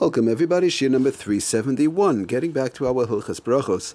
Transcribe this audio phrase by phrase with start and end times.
[0.00, 0.68] Welcome, everybody.
[0.68, 2.24] Shiur number 371.
[2.24, 3.94] Getting back to our Hilchas Brachos.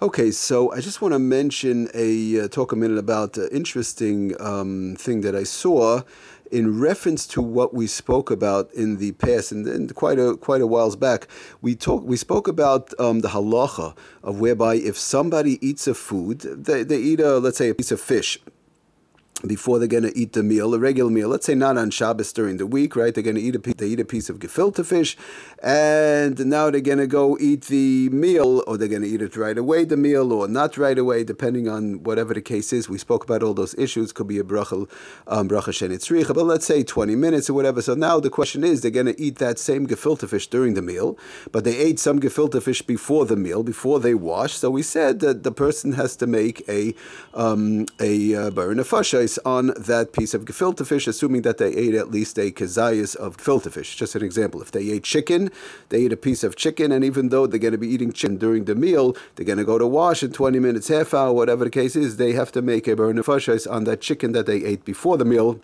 [0.00, 4.34] Okay, so I just want to mention a uh, talk a minute about an interesting
[4.40, 6.04] um, thing that I saw
[6.50, 10.62] in reference to what we spoke about in the past, and, and quite a quite
[10.62, 11.28] a whiles back.
[11.60, 16.40] We talk we spoke about um, the halacha of whereby if somebody eats a food,
[16.40, 18.38] they, they eat a let's say a piece of fish
[19.46, 21.28] before they're going to eat the meal, a regular meal.
[21.28, 23.12] Let's say not on Shabbos during the week, right?
[23.14, 25.16] They're going to eat a piece, they eat a piece of gefilte fish,
[25.62, 29.36] and now they're going to go eat the meal, or they're going to eat it
[29.36, 32.88] right away, the meal, or not right away, depending on whatever the case is.
[32.88, 34.12] We spoke about all those issues.
[34.12, 34.88] Could be a bracha,
[35.26, 37.82] um, bracha shenitzricha, but let's say 20 minutes or whatever.
[37.82, 40.82] So now the question is, they're going to eat that same gefilte fish during the
[40.82, 41.18] meal,
[41.50, 44.54] but they ate some gefilte fish before the meal, before they wash.
[44.54, 46.94] So we said that the person has to make a
[47.34, 48.50] um, a uh,
[49.44, 53.36] on that piece of gefilte fish, assuming that they ate at least a kazayas of
[53.36, 53.96] gefilte fish.
[53.96, 54.60] Just an example.
[54.60, 55.50] If they ate chicken,
[55.88, 58.36] they eat a piece of chicken, and even though they're going to be eating chicken
[58.36, 61.64] during the meal, they're going to go to wash in 20 minutes, half hour, whatever
[61.64, 64.84] the case is, they have to make a bernafashais on that chicken that they ate
[64.84, 65.60] before the meal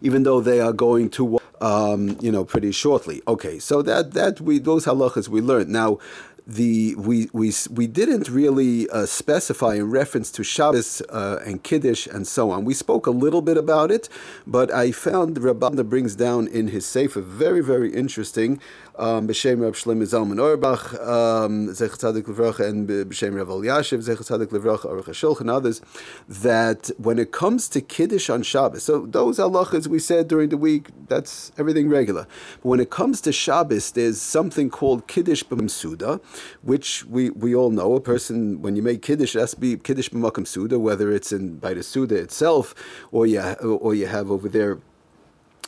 [0.00, 3.22] even though they are going to, um, you know, pretty shortly.
[3.26, 5.70] Okay, so that that we those halachas we learned.
[5.70, 5.98] Now,
[6.46, 12.06] the we we we didn't really uh, specify in reference to Shabbos uh, and Kiddush
[12.06, 12.64] and so on.
[12.64, 14.08] We spoke a little bit about it,
[14.46, 18.60] but I found Rabban brings down in his sefer very very interesting.
[18.96, 24.28] Um, B'Shem Rav Shlomo Zalman Auerbach, um, Zechat Tzadik Levracha, and B'Shem Rav Elyashiv, Zechat
[24.28, 25.80] Tzadik Levracha, Aruch HaShulchan, others,
[26.28, 30.56] that when it comes to Kiddush on Shabbos, so those halachas we said during the
[30.56, 32.28] week, that's everything regular.
[32.62, 36.20] But when it comes to Shabbos, there's something called Kiddush B'Msuda,
[36.62, 37.94] which we, we all know.
[37.94, 41.56] A person, when you make Kiddush, has to be Kiddush B'Makam Suda, whether it's in
[41.56, 42.74] by the Suda itself,
[43.12, 44.78] or you, or you have over there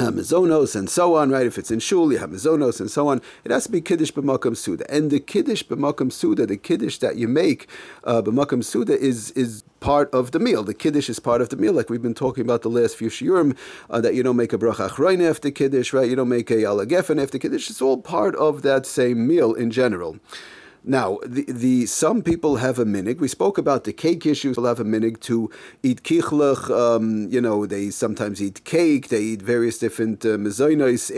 [0.00, 1.46] uh, and so on, right?
[1.46, 3.20] If it's in shul, you have mizonos and so on.
[3.44, 7.16] It has to be kiddush b'makom suda, and the kiddush b'makom suda, the kiddush that
[7.16, 7.68] you make
[8.04, 10.62] uh, b'makam suda, is is part of the meal.
[10.62, 13.08] The kiddush is part of the meal, like we've been talking about the last few
[13.08, 13.56] shiurim,
[13.88, 16.08] uh, that you don't make a bracha achroina after kiddush, right?
[16.08, 17.70] You don't make a al hagefen after kiddush.
[17.70, 20.18] It's all part of that same meal in general.
[20.82, 23.18] Now, the, the some people have a minig.
[23.18, 24.50] We spoke about the cake issue.
[24.50, 25.50] People have a minig to
[25.82, 26.70] eat kichlach.
[26.70, 29.08] Um, you know, they sometimes eat cake.
[29.08, 30.38] They eat various different uh,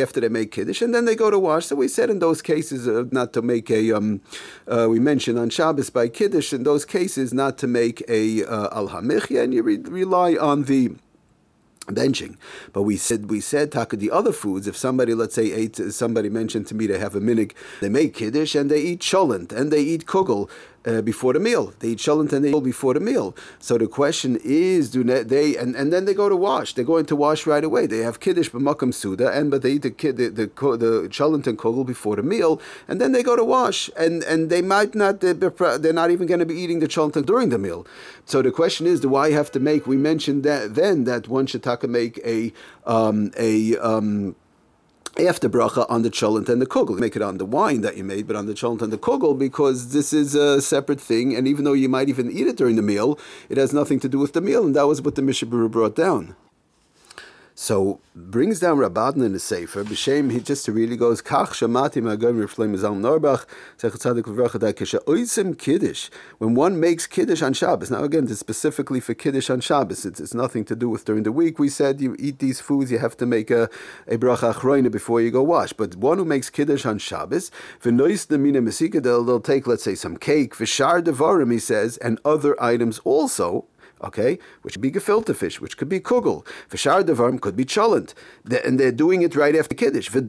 [0.00, 1.66] after they make kiddush, and then they go to wash.
[1.66, 3.92] So we said in those cases uh, not to make a.
[3.92, 4.22] Um,
[4.66, 8.68] uh, we mentioned on Shabbos by kiddush in those cases not to make a uh,
[8.72, 10.92] al hamichya, and you re- rely on the
[11.90, 12.36] benching.
[12.72, 14.66] But we said we said taka the other foods.
[14.66, 18.14] If somebody let's say ate somebody mentioned to me they have a minig, they make
[18.14, 20.48] kiddush and they eat cholent and they eat kugel
[20.86, 21.72] uh, before the meal.
[21.80, 23.34] They eat shalent and they eat before the meal.
[23.58, 26.74] So the question is, do they and, and then they go to wash?
[26.74, 27.86] They're going to wash right away.
[27.86, 30.46] They have kiddush b'makam suda, and but they eat the the the,
[30.76, 34.62] the and kugel before the meal, and then they go to wash, and and they
[34.62, 37.86] might not they're not even going to be eating the shalent during the meal.
[38.24, 39.86] So the question is, do I have to make?
[39.86, 42.52] We mentioned that then that one should make a
[42.86, 44.36] um, a um,
[45.18, 46.98] after bracha on the cholent and the kugel.
[46.98, 49.38] Make it on the wine that you made, but on the cholent and the kugel
[49.38, 51.34] because this is a separate thing.
[51.34, 54.08] And even though you might even eat it during the meal, it has nothing to
[54.08, 54.64] do with the meal.
[54.64, 56.36] And that was what the Mishnah Berurah brought down.
[57.62, 59.84] So brings down Rabbanan in the Sefer.
[59.84, 63.44] B'shem he just really goes kach shamati Norbach
[65.58, 66.10] Kiddush.
[66.38, 67.90] When one makes Kiddush on Shabbos.
[67.90, 70.06] Now again, it's specifically for Kiddush on Shabbos.
[70.06, 71.58] It's, it's nothing to do with during the week.
[71.58, 73.68] We said you eat these foods, you have to make a
[74.08, 75.74] a bracha achroina before you go wash.
[75.74, 77.50] But one who makes Kiddush on Shabbos,
[77.82, 81.98] v'nois the mina mesika, they'll, they'll take let's say some cake, v'shar devarim he says,
[81.98, 83.66] and other items also
[84.02, 86.44] okay, which could be gefilte fish, which could be kugel.
[86.70, 88.14] V'shar devarm could be cholent.
[88.64, 90.08] And they're doing it right after kiddush.
[90.10, 90.28] But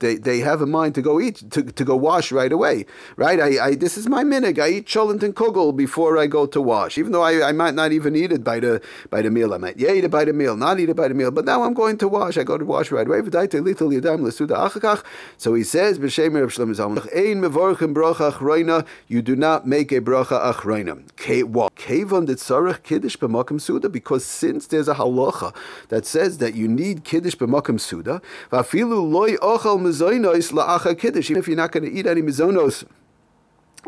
[0.00, 3.40] they, they have a mind to go eat, to, to go wash right away, right?
[3.40, 4.58] I, I this is my minig.
[4.58, 7.74] I eat cholent and kugel before I go to wash, even though I, I might
[7.74, 9.54] not even eat it by the by the meal.
[9.54, 11.30] I might yeah eat it by the meal, not eat it by the meal.
[11.30, 12.38] But now I'm going to wash.
[12.38, 13.20] I go to wash right away.
[15.36, 15.98] So he says.
[19.08, 21.15] You do not make a bracha achroina.
[21.16, 21.44] Because
[24.24, 25.54] since there's a halacha
[25.88, 28.20] that says that you need kiddush b'makam suda.
[28.52, 29.12] Even
[31.38, 32.84] if you're not going to eat any mizonos.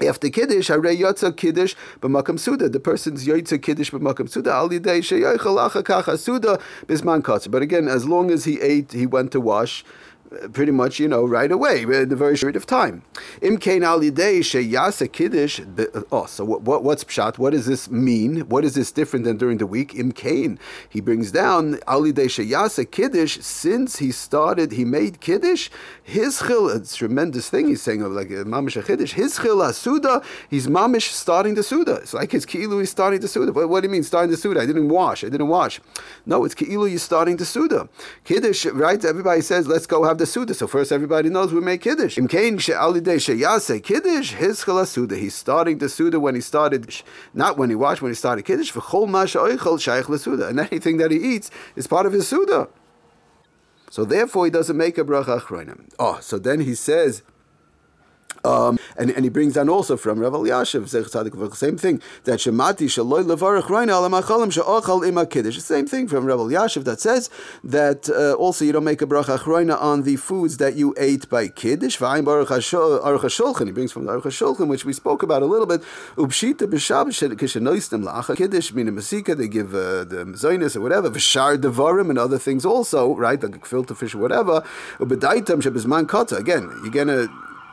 [0.07, 2.69] After Kiddush, Harei Yotza Kiddush b'makam Suda.
[2.69, 4.53] The person's Yotza Kiddush b'makam Suda.
[4.53, 7.51] Al Yidei Sheyochel Achakacha Suda Bisman.
[7.51, 9.85] But again, as long as he ate, he went to wash
[10.53, 13.03] pretty much, you know, right away, in a very short of time.
[13.41, 15.61] Imkain al sheyasa kiddush.
[16.13, 17.39] Oh, so what, what, what's pshat?
[17.39, 18.41] What does this mean?
[18.49, 19.93] What is this different than during the week?
[19.93, 20.59] Imkain.
[20.89, 23.39] He brings down al sheyasa kiddush.
[23.41, 25.71] Since he started, he made kiddush.
[26.03, 27.69] His chil, it's a tremendous thing.
[27.69, 29.13] He's saying of like uh, mamish kiddush.
[29.13, 30.25] His chil asuda.
[30.51, 31.97] He's mamish starting the suda.
[31.97, 32.81] It's like his ki'ilu.
[32.81, 33.53] He's starting the suda.
[33.53, 34.61] But what do you mean starting the suda?
[34.61, 35.25] I didn't wash.
[35.25, 35.81] I didn't wash.
[36.27, 36.89] No, it's ki'ilu.
[36.91, 37.89] You're starting the suda.
[38.25, 39.03] Kiddush, right?
[39.05, 40.55] Everybody says, let's go have the Suda.
[40.55, 42.19] So first everybody knows we make Kiddush.
[42.19, 45.17] Imkain she'alidei sheyase Kiddush, his Suda.
[45.17, 48.73] He's starting the Suda when he started, not when he washed, when he started Kiddush.
[48.73, 50.49] V'chol ma she'oichel shaykh Suda.
[50.49, 52.69] And anything that he eats is part of his Suda.
[53.91, 55.89] So therefore he doesn't make a bracha achronim.
[55.99, 57.23] Oh, so then he says,
[58.45, 62.87] um, and, and he brings down also from Rav Elyashiv, the same thing, that Shemati
[62.87, 65.57] Shaloi Levarach Reina Ala Machalim Sha'ochal Ima Kiddush.
[65.57, 67.31] The same thing from Rav Elyashiv that says
[67.65, 71.29] that uh, also you don't make a bracha achroina on the foods that you ate
[71.29, 71.99] by Kiddush.
[71.99, 73.67] V'ayim Baruch HaShulchan.
[73.67, 75.83] He brings from the Aruch HaShulchan, which we spoke about a little bit.
[76.17, 81.57] Ubshita B'Shabbos Kishanoistem La'acha Kiddush, meaning Masika, they give uh, the Mazonis or whatever, V'shar
[81.57, 84.63] Devarim and other things also, right, like filter fish or whatever.
[84.99, 86.37] Ubedaitam Shebizman Kata.
[86.37, 87.29] Again, you're going to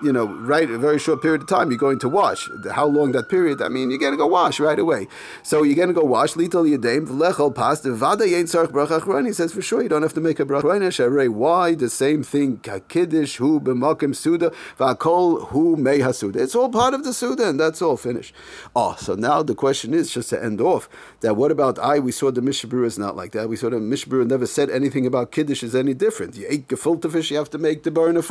[0.05, 2.49] you know, right a very short period of time, you're going to wash.
[2.71, 3.61] How long that period?
[3.61, 5.07] I mean, you're going to go wash right away.
[5.43, 6.35] So you're going to go wash.
[6.35, 10.13] Little yadeim v'lechol pas vada yin tzarich bracha He says for sure you don't have
[10.13, 11.29] to make a bracha.
[11.29, 12.59] Why the same thing?
[12.87, 16.37] Kiddush hu b'makim suda v'akol hu mei hasuda.
[16.37, 18.33] It's all part of the suda, and that's all finished.
[18.75, 20.87] Oh, so now the question is just to end off
[21.21, 21.99] that what about I?
[21.99, 23.49] We saw the Mishabur is not like that.
[23.49, 26.35] We saw the Mishabur never said anything about kiddush is any different.
[26.35, 28.25] You ate gefilte fish, you have to make the burn of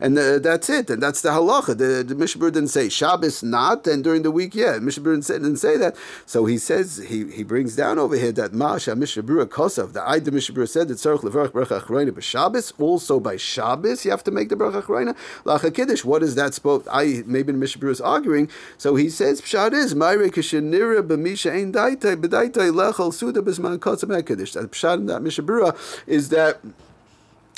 [0.00, 1.76] and uh, that's it it, and that's the halacha.
[1.78, 4.78] The, the didn't say Shabbos not, and during the week, yeah.
[4.78, 5.96] Mishabur didn't didn't say that.
[6.24, 9.92] So he says he, he brings down over here that Masha Mishabur Kosav.
[9.92, 12.72] The Aida Mishabur said that Tzarech Levarach Bracha Achrayna b'Shabbos.
[12.78, 16.04] Also by Shabbos, you have to make the Bracha Achrayna Lacha Kiddush.
[16.04, 16.88] What is that supposed?
[16.90, 18.48] I maybe the Mishabur is arguing.
[18.78, 24.52] So he says Pshat is Mayre Kishanira b'Misha Ein Daitai b'Daitai Lechol Suda b'Zman Kiddush.
[24.52, 26.60] That Pshat in that Mishnah Berurah is that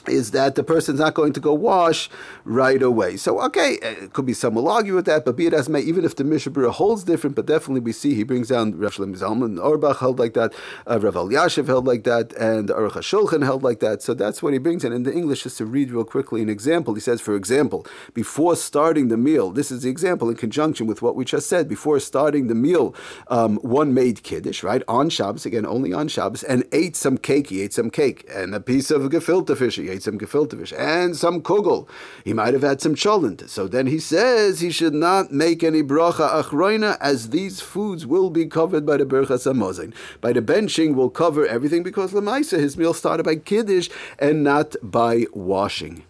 [0.08, 2.10] is that the person's not going to go wash
[2.44, 3.16] right away.
[3.16, 5.80] So, okay, it could be some will argue with that, but be it as may,
[5.80, 8.94] even if the Mishnah Berurah holds different, but definitely we see he brings down Rav
[8.94, 10.54] Shlomo Zalman Auerbach held like that,
[10.86, 14.02] uh, Rav Elyashiv held like that, and Aruch HaShulchan held like that.
[14.02, 14.84] So that's what he brings.
[14.84, 17.86] And in the English, just to read real quickly an example, he says, for example,
[18.14, 21.68] before starting the meal, this is the example in conjunction with what we just said,
[21.68, 22.94] before starting the meal,
[23.28, 27.48] um, one made Kiddush, right, on Shabbos, again, only on Shabbos, and ate some cake.
[27.48, 29.76] He ate some cake and a piece of gefilte fish.
[29.76, 31.88] He ate some gefilte fish and some kugel.
[32.24, 33.48] He might have had some cholent.
[33.48, 38.30] So then he says he should not make any bracha achroina as these foods will
[38.30, 39.94] be covered by the berachas hamazon.
[40.20, 44.76] By the benching will cover everything because lemaisa his meal started by kiddush and not
[44.82, 46.04] by washing.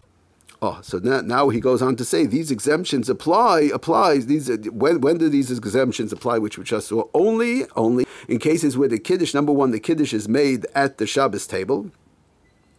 [0.60, 5.00] Oh, so now, now he goes on to say these exemptions apply applies these when
[5.00, 6.38] when do these exemptions apply?
[6.38, 10.12] Which we just saw only only in cases where the kiddush number one the kiddush
[10.12, 11.92] is made at the Shabbos table.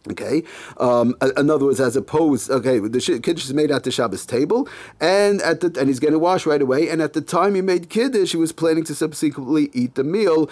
[0.08, 0.42] Okay,
[0.78, 4.66] um, in other words, as opposed, okay, the kiddush is made at the Shabbos table,
[4.98, 6.88] and at the and he's going to wash right away.
[6.88, 10.48] And at the time he made kiddush, he was planning to subsequently eat the meal,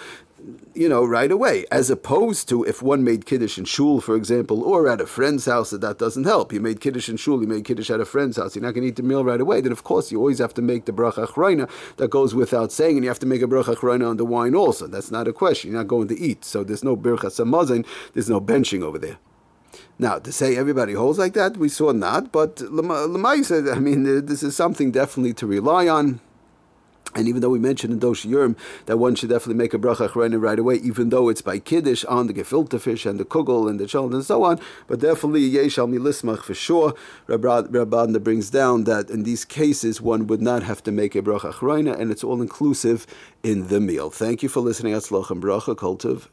[0.75, 1.65] you know, right away.
[1.71, 5.45] As opposed to if one made kiddush in shul, for example, or at a friend's
[5.45, 6.53] house, that that doesn't help.
[6.53, 8.55] You made kiddush in shul, you made kiddush at a friend's house.
[8.55, 9.61] You're not going to eat the meal right away.
[9.61, 11.67] Then of course you always have to make the bracha achrayna.
[11.97, 14.53] That goes without saying, and you have to make a bracha achrayna on the wine
[14.53, 14.85] also.
[14.85, 15.71] That's not a question.
[15.71, 17.83] You're not going to eat, so there's no birchas hamazon.
[18.13, 19.17] There's no benching over there.
[19.97, 23.79] Now, to say everybody holds like that, we saw not, but Lamaisa, I said i
[23.79, 26.21] mean, this is something definitely to rely on.
[27.15, 28.55] And even though we mentioned in Dosh Yurm
[28.85, 32.05] that one should definitely make a bracha achrayna right away, even though it's by kiddush
[32.05, 35.49] on the gefilte fish and the kugel and the children and so on, but definitely
[35.49, 36.93] yeshal milismach for sure.
[37.27, 41.51] Rabban brings down that in these cases one would not have to make a bracha
[41.51, 43.07] achrayna, and it's all inclusive
[43.41, 44.11] in the meal.
[44.11, 44.93] Thank you for listening.
[44.93, 46.27] Atzloch and bracha kultiv.